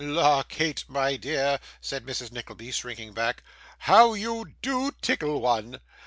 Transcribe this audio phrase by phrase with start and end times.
[0.03, 2.31] 'La, Kate, my dear,' said Mrs.
[2.31, 3.43] Nickleby, shrinking back,
[3.77, 5.79] 'how you do tickle one!